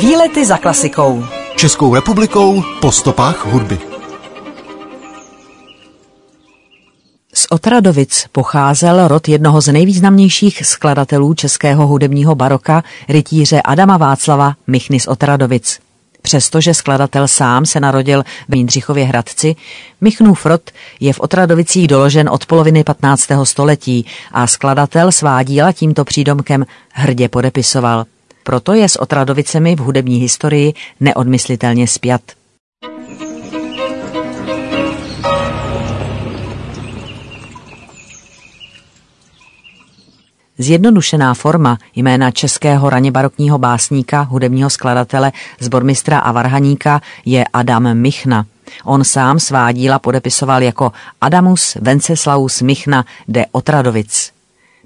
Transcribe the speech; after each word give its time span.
Výlety 0.00 0.46
za 0.46 0.56
klasikou. 0.56 1.24
Českou 1.56 1.94
republikou 1.94 2.62
po 2.80 2.92
stopách 2.92 3.46
hudby. 3.46 3.78
Z 7.34 7.46
Otradovic 7.50 8.26
pocházel 8.32 9.08
rod 9.08 9.28
jednoho 9.28 9.60
z 9.60 9.72
nejvýznamnějších 9.72 10.66
skladatelů 10.66 11.34
českého 11.34 11.86
hudebního 11.86 12.34
baroka, 12.34 12.82
rytíře 13.08 13.62
Adama 13.62 13.96
Václava 13.96 14.54
Michny 14.66 15.00
z 15.00 15.06
Otradovic. 15.06 15.80
Přestože 16.22 16.74
skladatel 16.74 17.28
sám 17.28 17.66
se 17.66 17.80
narodil 17.80 18.22
v 18.48 18.54
Jindřichově 18.54 19.04
Hradci, 19.04 19.56
Michnův 20.00 20.46
rod 20.46 20.70
je 21.00 21.12
v 21.12 21.20
Otradovicích 21.20 21.88
doložen 21.88 22.28
od 22.28 22.46
poloviny 22.46 22.84
15. 22.84 23.28
století 23.44 24.06
a 24.32 24.46
skladatel 24.46 25.12
svá 25.12 25.42
díla 25.42 25.72
tímto 25.72 26.04
přídomkem 26.04 26.66
hrdě 26.92 27.28
podepisoval. 27.28 28.04
Proto 28.48 28.72
je 28.72 28.88
s 28.88 28.96
Otradovicemi 28.96 29.76
v 29.76 29.78
hudební 29.78 30.16
historii 30.16 30.74
neodmyslitelně 31.00 31.88
spjat. 31.88 32.20
Zjednodušená 40.58 41.34
forma 41.34 41.78
jména 41.96 42.30
českého 42.30 42.90
raně 42.90 43.10
barokního 43.10 43.58
básníka, 43.58 44.20
hudebního 44.20 44.70
skladatele, 44.70 45.32
zbormistra 45.60 46.18
a 46.18 46.32
varhaníka 46.32 47.00
je 47.24 47.44
Adam 47.52 47.94
Michna. 47.94 48.46
On 48.84 49.04
sám 49.04 49.40
svá 49.40 49.72
díla 49.72 49.98
podepisoval 49.98 50.62
jako 50.62 50.92
Adamus 51.20 51.74
Venceslaus 51.74 52.62
Michna 52.62 53.04
de 53.28 53.46
Otradovic. 53.52 54.37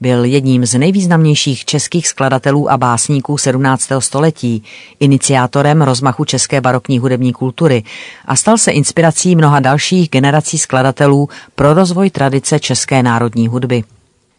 Byl 0.00 0.24
jedním 0.24 0.66
z 0.66 0.78
nejvýznamnějších 0.78 1.64
českých 1.64 2.08
skladatelů 2.08 2.70
a 2.70 2.76
básníků 2.76 3.38
17. 3.38 3.88
století, 3.98 4.62
iniciátorem 5.00 5.82
rozmachu 5.82 6.24
české 6.24 6.60
barokní 6.60 6.98
hudební 6.98 7.32
kultury 7.32 7.82
a 8.24 8.36
stal 8.36 8.58
se 8.58 8.70
inspirací 8.70 9.36
mnoha 9.36 9.60
dalších 9.60 10.10
generací 10.10 10.58
skladatelů 10.58 11.28
pro 11.54 11.74
rozvoj 11.74 12.10
tradice 12.10 12.60
české 12.60 13.02
národní 13.02 13.48
hudby. 13.48 13.84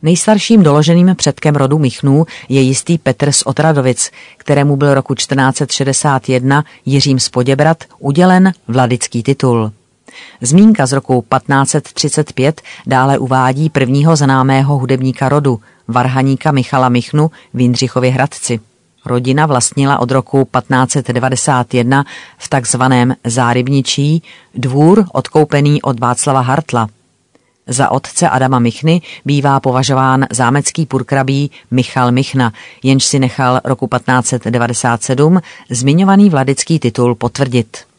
Nejstarším 0.01 0.63
doloženým 0.63 1.15
předkem 1.15 1.55
rodu 1.55 1.79
Michnů 1.79 2.25
je 2.49 2.61
jistý 2.61 2.97
Petr 2.97 3.31
z 3.31 3.43
Otradovic, 3.45 4.11
kterému 4.37 4.75
byl 4.75 4.93
roku 4.93 5.15
1461 5.15 6.63
Jiřím 6.85 7.19
z 7.19 7.29
Poděbrat 7.29 7.83
udělen 7.99 8.51
vladický 8.67 9.23
titul. 9.23 9.71
Zmínka 10.41 10.85
z 10.85 10.91
roku 10.91 11.25
1535 11.33 12.61
dále 12.87 13.17
uvádí 13.17 13.69
prvního 13.69 14.15
známého 14.15 14.77
hudebníka 14.77 15.29
rodu, 15.29 15.59
varhaníka 15.87 16.51
Michala 16.51 16.89
Michnu 16.89 17.31
v 17.53 17.61
Jindřichově 17.61 18.11
Hradci. 18.11 18.59
Rodina 19.05 19.45
vlastnila 19.45 19.99
od 19.99 20.11
roku 20.11 20.47
1591 20.59 22.05
v 22.37 22.49
takzvaném 22.49 23.15
Zárybničí 23.23 24.23
dvůr 24.55 25.05
odkoupený 25.13 25.81
od 25.81 25.99
Václava 25.99 26.41
Hartla– 26.41 26.89
za 27.67 27.91
otce 27.91 28.29
Adama 28.29 28.59
Michny 28.59 29.01
bývá 29.25 29.59
považován 29.59 30.25
zámecký 30.31 30.85
purkrabí 30.85 31.51
Michal 31.71 32.11
Michna, 32.11 32.53
jenž 32.83 33.03
si 33.03 33.19
nechal 33.19 33.61
roku 33.63 33.87
1597 33.87 35.41
zmiňovaný 35.69 36.29
vladický 36.29 36.79
titul 36.79 37.15
potvrdit. 37.15 37.90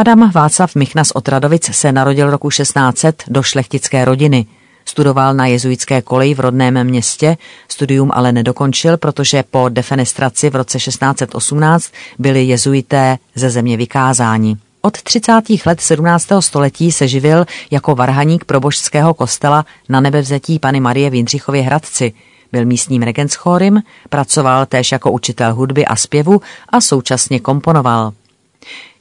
Adam 0.00 0.30
Václav 0.30 0.74
Michna 0.74 1.04
z 1.04 1.12
Otradovic 1.14 1.70
se 1.72 1.92
narodil 1.92 2.30
roku 2.30 2.50
1600 2.50 3.22
do 3.28 3.42
šlechtické 3.42 4.04
rodiny. 4.04 4.46
Studoval 4.84 5.34
na 5.34 5.46
jezuitské 5.46 6.02
koleji 6.02 6.34
v 6.34 6.40
rodném 6.40 6.84
městě, 6.84 7.36
studium 7.68 8.10
ale 8.14 8.32
nedokončil, 8.32 8.96
protože 8.96 9.44
po 9.50 9.68
defenestraci 9.68 10.50
v 10.50 10.56
roce 10.56 10.78
1618 10.78 11.92
byli 12.18 12.44
jezuité 12.44 13.18
ze 13.34 13.50
země 13.50 13.76
vykázáni. 13.76 14.56
Od 14.80 15.02
30. 15.02 15.32
let 15.66 15.80
17. 15.80 16.26
století 16.40 16.92
se 16.92 17.08
živil 17.08 17.44
jako 17.70 17.94
varhaník 17.94 18.44
probožského 18.44 19.14
kostela 19.14 19.64
na 19.88 20.00
nebevzetí 20.00 20.58
Pany 20.58 20.80
Marie 20.80 21.10
v 21.10 21.14
Jindřichově 21.14 21.62
Hradci. 21.62 22.12
Byl 22.52 22.64
místním 22.64 23.02
regentschórem, 23.02 23.80
pracoval 24.10 24.66
též 24.66 24.92
jako 24.92 25.10
učitel 25.10 25.54
hudby 25.54 25.86
a 25.86 25.96
zpěvu 25.96 26.40
a 26.68 26.80
současně 26.80 27.40
komponoval. 27.40 28.12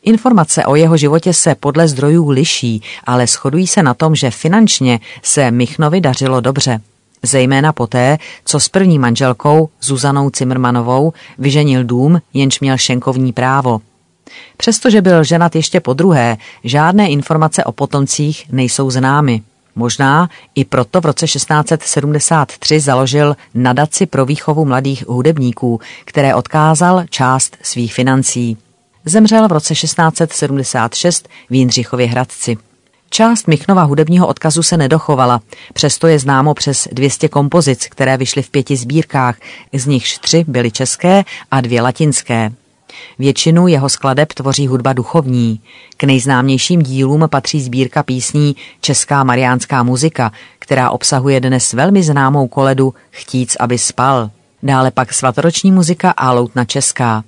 Informace 0.04 0.66
o 0.66 0.76
jeho 0.76 0.98
životě 0.98 1.34
se 1.34 1.56
podle 1.56 1.88
zdrojů 1.88 2.30
liší, 2.30 2.82
ale 3.04 3.28
shodují 3.28 3.68
se 3.68 3.84
na 3.84 3.94
tom, 3.94 4.16
že 4.16 4.32
finančně 4.32 5.00
se 5.24 5.52
Michnovi 5.52 6.02
dařilo 6.02 6.42
dobře. 6.42 6.80
Zejména 7.24 7.74
poté, 7.74 8.18
co 8.46 8.60
s 8.60 8.70
první 8.70 9.00
manželkou, 9.00 9.70
Zuzanou 9.82 10.30
Cimrmanovou, 10.30 11.14
vyženil 11.38 11.84
dům, 11.84 12.22
jenž 12.34 12.60
měl 12.60 12.78
šenkovní 12.78 13.34
právo– 13.34 13.82
Přestože 14.58 15.02
byl 15.02 15.24
ženat 15.24 15.56
ještě 15.56 15.80
po 15.80 15.94
druhé, 15.94 16.38
žádné 16.64 17.10
informace 17.10 17.64
o 17.64 17.72
potomcích 17.72 18.46
nejsou 18.52 18.92
známy. 18.92 19.42
Možná 19.76 20.30
i 20.56 20.66
proto 20.66 21.02
v 21.02 21.06
roce 21.06 21.26
1673 21.26 22.80
založil 22.80 23.36
nadaci 23.54 24.06
pro 24.06 24.26
výchovu 24.26 24.66
mladých 24.66 25.08
hudebníků, 25.08 25.80
které 26.06 26.36
odkázal 26.36 27.04
část 27.10 27.58
svých 27.62 27.94
financí. 27.94 28.58
Zemřel 29.10 29.48
v 29.48 29.52
roce 29.52 29.74
1676 29.74 31.30
v 31.50 31.56
Jindřichově 31.56 32.08
Hradci. 32.08 32.58
Část 33.10 33.48
Michnova 33.48 33.84
hudebního 33.84 34.28
odkazu 34.28 34.64
se 34.64 34.78
nedochovala, 34.78 35.42
přesto 35.74 36.08
je 36.08 36.20
známo 36.20 36.54
přes 36.54 36.88
200 36.92 37.28
kompozic, 37.28 37.88
které 37.88 38.18
vyšly 38.18 38.42
v 38.42 38.50
pěti 38.50 38.78
sbírkách, 38.78 39.38
z 39.74 39.86
nichž 39.86 40.18
tři 40.18 40.46
byly 40.48 40.72
české 40.72 41.24
a 41.52 41.62
dvě 41.62 41.82
latinské. 41.82 42.52
Většinu 43.20 43.68
jeho 43.68 43.90
skladeb 43.90 44.34
tvoří 44.34 44.68
hudba 44.68 44.94
duchovní. 44.94 45.62
K 45.98 46.04
nejznámějším 46.04 46.82
dílům 46.82 47.28
patří 47.30 47.62
sbírka 47.62 48.04
písní 48.04 48.56
Česká 48.82 49.24
mariánská 49.24 49.84
muzika, 49.84 50.32
která 50.60 50.90
obsahuje 50.90 51.40
dnes 51.40 51.74
velmi 51.74 52.04
známou 52.04 52.48
koledu 52.48 52.94
Chtíc, 53.12 53.56
aby 53.60 53.78
spal. 53.78 54.30
Dále 54.64 54.92
pak 54.92 55.14
svatoroční 55.14 55.72
muzika 55.72 56.12
a 56.12 56.32
loutna 56.32 56.66
česká. 56.66 57.24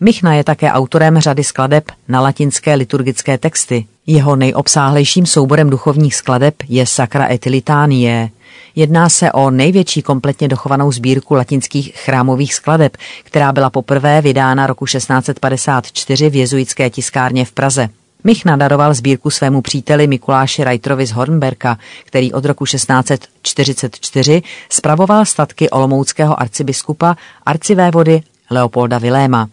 Michna 0.00 0.34
je 0.34 0.44
také 0.44 0.72
autorem 0.72 1.18
řady 1.18 1.44
skladeb 1.44 1.84
na 2.08 2.20
latinské 2.20 2.74
liturgické 2.74 3.38
texty. 3.38 3.86
Jeho 4.06 4.36
nejobsáhlejším 4.36 5.26
souborem 5.26 5.70
duchovních 5.70 6.14
skladeb 6.14 6.54
je 6.68 6.86
Sacra 6.86 7.32
et 7.32 7.44
Litanie, 7.44 8.30
Jedná 8.78 9.08
se 9.08 9.32
o 9.32 9.50
největší 9.50 10.02
kompletně 10.02 10.48
dochovanou 10.48 10.92
sbírku 10.92 11.34
latinských 11.34 11.96
chrámových 11.96 12.54
skladeb, 12.54 12.96
která 13.24 13.52
byla 13.52 13.70
poprvé 13.70 14.20
vydána 14.20 14.66
roku 14.66 14.86
1654 14.86 16.30
v 16.30 16.34
jezuitské 16.34 16.90
tiskárně 16.90 17.44
v 17.44 17.52
Praze. 17.52 17.88
Mich 18.24 18.44
nadaroval 18.44 18.94
sbírku 18.94 19.30
svému 19.30 19.62
příteli 19.62 20.06
Mikuláši 20.06 20.64
Reiterovi 20.64 21.06
z 21.06 21.12
Hornberka, 21.12 21.78
který 22.04 22.32
od 22.32 22.44
roku 22.44 22.64
1644 22.64 24.42
spravoval 24.68 25.24
statky 25.24 25.70
olomouckého 25.70 26.40
arcibiskupa 26.40 27.16
arcivévody 27.46 28.22
Leopolda 28.50 28.98
Viléma. 28.98 29.48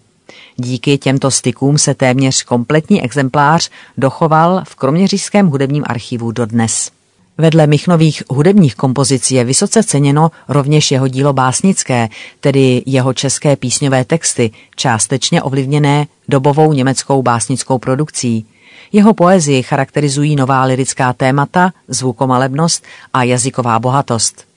Díky 0.58 0.98
těmto 0.98 1.32
stykům 1.32 1.78
se 1.78 1.94
téměř 1.94 2.44
kompletní 2.44 3.04
exemplář 3.04 3.70
dochoval 3.98 4.64
v 4.68 4.76
Kroměřížském 4.76 5.48
hudebním 5.48 5.84
archivu 5.88 6.32
dodnes. 6.32 6.92
Vedle 7.38 7.68
Michnových 7.68 8.24
hudebních 8.30 8.76
kompozic 8.76 9.32
je 9.32 9.44
vysoce 9.44 9.84
ceněno 9.84 10.32
rovněž 10.48 10.92
jeho 10.92 11.08
dílo 11.08 11.34
básnické, 11.34 12.10
tedy 12.40 12.84
jeho 12.86 13.14
české 13.14 13.56
písňové 13.56 14.06
texty, 14.06 14.52
částečně 14.76 15.42
ovlivněné 15.42 16.08
dobovou 16.30 16.74
německou 16.74 17.22
básnickou 17.22 17.78
produkcí. 17.78 18.46
Jeho 18.92 19.14
poezii 19.14 19.64
charakterizují 19.64 20.36
nová 20.36 20.64
lirická 20.64 21.14
témata, 21.14 21.74
zvukomalebnost 21.88 22.84
a 23.14 23.24
jazyková 23.24 23.80
bohatost. 23.80 24.53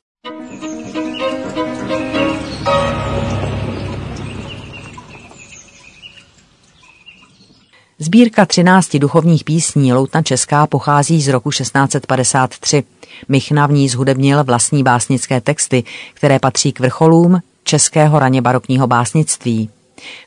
Sbírka 7.99 8.47
13 8.47 8.97
duchovních 8.97 9.45
písní 9.45 9.93
Loutna 9.93 10.23
Česká 10.23 10.67
pochází 10.67 11.23
z 11.23 11.29
roku 11.29 11.51
1653. 11.51 12.85
Michna 13.29 13.67
v 13.67 13.73
ní 13.73 13.89
zhudebnil 13.89 14.45
vlastní 14.45 14.83
básnické 14.83 15.41
texty, 15.41 15.85
které 16.15 16.39
patří 16.39 16.73
k 16.73 16.81
vrcholům 16.81 17.41
českého 17.65 18.19
raně 18.19 18.43
barokního 18.43 18.87
básnictví. 18.87 19.71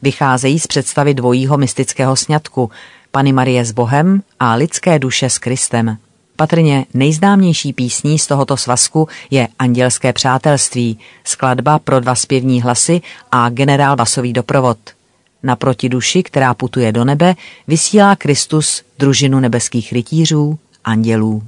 Vycházejí 0.02 0.60
z 0.60 0.68
představy 0.68 1.14
dvojího 1.14 1.58
mystického 1.58 2.16
sňatku 2.16 2.72
Pany 3.12 3.34
Marie 3.34 3.66
s 3.66 3.72
Bohem 3.72 4.22
a 4.40 4.56
lidské 4.56 5.00
duše 5.00 5.30
s 5.30 5.38
Kristem. 5.38 5.98
Patrně 6.36 6.86
nejznámější 6.94 7.74
písní 7.74 8.20
z 8.20 8.28
tohoto 8.28 8.58
svazku 8.58 9.08
je 9.32 9.48
Andělské 9.60 10.14
přátelství, 10.14 11.00
skladba 11.24 11.80
pro 11.80 12.00
dva 12.00 12.16
zpěvní 12.16 12.62
hlasy 12.62 13.02
a 13.32 13.50
generál 13.50 13.96
basový 13.96 14.34
doprovod– 14.34 14.78
Naproti 15.44 15.90
duši, 15.90 16.24
která 16.24 16.54
putuje 16.54 16.92
do 16.92 17.06
nebe, 17.06 17.36
vysílá 17.68 18.16
Kristus 18.16 18.84
družinu 19.00 19.40
nebeských 19.40 19.94
rytířů, 19.94 20.60
andělů. 20.84 21.44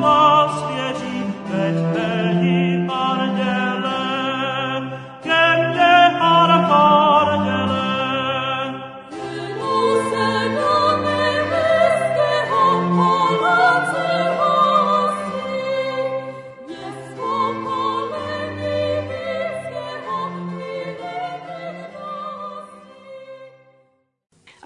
mas 0.00 0.52
wiedzi, 0.68 1.16
et 1.52 2.65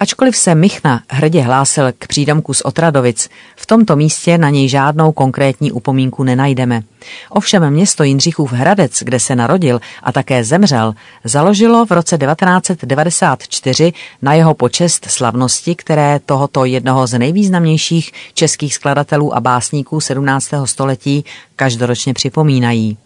Ačkoliv 0.00 0.37
se 0.37 0.55
Michna 0.55 1.02
hrdě 1.08 1.41
hlásil 1.41 1.93
k 1.99 2.06
přídomku 2.06 2.55
z 2.55 2.62
Otradovic, 2.64 3.29
v 3.56 3.67
tomto 3.67 3.97
místě 3.97 4.38
na 4.38 4.50
něj 4.50 4.69
žádnou 4.69 5.12
konkrétní 5.12 5.73
upomínku 5.73 6.25
nenajdeme. 6.25 6.82
Ovšem 7.31 7.70
město 7.70 8.02
Jindřichův 8.02 8.52
Hradec, 8.52 9.02
kde 9.02 9.20
se 9.20 9.37
narodil 9.37 9.81
a 10.02 10.12
také 10.12 10.44
zemřel, 10.44 10.94
založilo 11.25 11.87
v 11.87 11.91
roce 11.91 12.19
1994 12.19 13.93
na 14.23 14.35
jeho 14.35 14.55
počest 14.55 15.06
slavnosti, 15.11 15.75
které 15.75 16.20
tohoto 16.26 16.64
jednoho 16.64 17.06
z 17.06 17.19
nejvýznamnějších 17.19 18.12
českých 18.35 18.75
skladatelů 18.75 19.35
a 19.35 19.41
básníků 19.41 20.00
17. 20.00 20.50
století 20.64 21.25
každoročně 21.56 22.14
připomínají. 22.14 22.99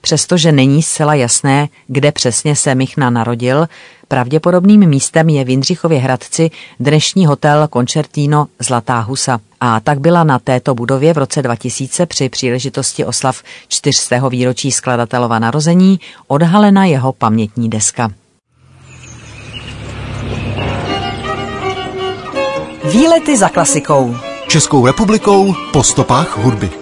Přestože 0.00 0.52
není 0.52 0.82
zcela 0.82 1.14
jasné, 1.14 1.68
kde 1.86 2.12
přesně 2.12 2.56
se 2.56 2.74
Michna 2.74 3.10
narodil, 3.10 3.66
pravděpodobným 4.08 4.88
místem 4.88 5.28
je 5.28 5.44
v 5.44 5.48
Jindřichově 5.48 5.98
Hradci 5.98 6.50
dnešní 6.80 7.26
hotel 7.26 7.68
Concertino 7.72 8.46
Zlatá 8.58 9.00
husa. 9.00 9.40
A 9.60 9.80
tak 9.80 10.00
byla 10.00 10.24
na 10.24 10.38
této 10.38 10.74
budově 10.74 11.14
v 11.14 11.18
roce 11.18 11.42
2000 11.42 12.06
při 12.06 12.28
příležitosti 12.28 13.04
oslav 13.04 13.42
400. 13.68 14.28
výročí 14.28 14.72
skladatelova 14.72 15.38
narození 15.38 16.00
odhalena 16.28 16.84
jeho 16.84 17.12
pamětní 17.12 17.70
deska. 17.70 18.10
Výlety 22.92 23.36
za 23.36 23.48
klasikou. 23.48 24.16
Českou 24.48 24.86
republikou 24.86 25.54
po 25.72 25.82
stopách 25.82 26.38
hudby. 26.38 26.79